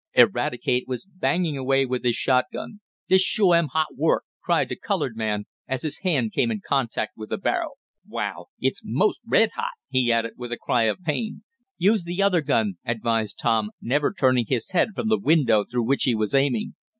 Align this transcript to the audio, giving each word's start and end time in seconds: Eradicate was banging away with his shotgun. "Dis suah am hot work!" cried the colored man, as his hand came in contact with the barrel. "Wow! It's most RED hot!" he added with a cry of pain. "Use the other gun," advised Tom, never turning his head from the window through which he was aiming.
Eradicate 0.15 0.87
was 0.87 1.05
banging 1.05 1.55
away 1.59 1.85
with 1.85 2.03
his 2.03 2.15
shotgun. 2.15 2.79
"Dis 3.07 3.23
suah 3.23 3.53
am 3.59 3.67
hot 3.67 3.95
work!" 3.95 4.23
cried 4.41 4.67
the 4.69 4.75
colored 4.75 5.15
man, 5.15 5.45
as 5.67 5.83
his 5.83 5.99
hand 5.99 6.31
came 6.33 6.49
in 6.49 6.59
contact 6.67 7.11
with 7.15 7.29
the 7.29 7.37
barrel. 7.37 7.77
"Wow! 8.07 8.47
It's 8.59 8.81
most 8.83 9.21
RED 9.27 9.51
hot!" 9.53 9.73
he 9.89 10.11
added 10.11 10.33
with 10.37 10.51
a 10.51 10.57
cry 10.57 10.85
of 10.85 11.03
pain. 11.03 11.43
"Use 11.77 12.03
the 12.03 12.19
other 12.23 12.41
gun," 12.41 12.79
advised 12.83 13.37
Tom, 13.37 13.69
never 13.79 14.11
turning 14.11 14.47
his 14.47 14.71
head 14.71 14.95
from 14.95 15.07
the 15.07 15.19
window 15.19 15.65
through 15.65 15.83
which 15.83 16.01
he 16.05 16.15
was 16.15 16.33
aiming. 16.33 16.73